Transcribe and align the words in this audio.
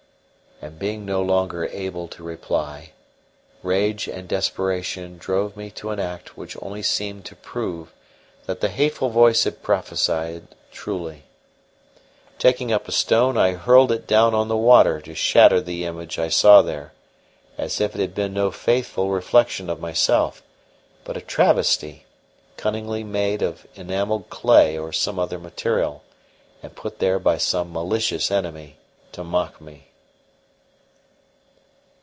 And 0.63 0.77
being 0.77 1.05
no 1.05 1.23
longer 1.23 1.65
able 1.65 2.07
to 2.09 2.21
reply, 2.21 2.91
rage 3.63 4.07
and 4.07 4.27
desperation 4.29 5.17
drove 5.17 5.57
me 5.57 5.71
to 5.71 5.89
an 5.89 5.99
act 5.99 6.37
which 6.37 6.55
only 6.61 6.83
seemed 6.83 7.25
to 7.25 7.35
prove 7.35 7.91
that 8.45 8.61
the 8.61 8.69
hateful 8.69 9.09
voice 9.09 9.43
had 9.45 9.63
prophesied 9.63 10.49
truly. 10.71 11.23
Taking 12.37 12.71
up 12.71 12.87
a 12.87 12.91
stone, 12.91 13.39
I 13.39 13.53
hurled 13.53 13.91
it 13.91 14.05
down 14.05 14.35
on 14.35 14.49
the 14.49 14.55
water 14.57 15.01
to 15.01 15.15
shatter 15.15 15.61
the 15.61 15.83
image 15.83 16.19
I 16.19 16.29
saw 16.29 16.61
there, 16.61 16.93
as 17.57 17.81
if 17.81 17.95
it 17.95 17.99
had 17.99 18.13
been 18.13 18.35
no 18.35 18.51
faithful 18.51 19.09
reflection 19.09 19.67
of 19.67 19.79
myself, 19.79 20.43
but 21.03 21.17
a 21.17 21.21
travesty, 21.21 22.05
cunningly 22.55 23.03
made 23.03 23.41
of 23.41 23.65
enamelled 23.73 24.29
clay 24.29 24.77
or 24.77 24.93
some 24.93 25.17
other 25.17 25.39
material, 25.39 26.03
and 26.61 26.75
put 26.75 26.99
there 26.99 27.17
by 27.17 27.39
some 27.39 27.73
malicious 27.73 28.29
enemy 28.29 28.77
to 29.11 29.23
mock 29.23 29.59
me. 29.59 29.87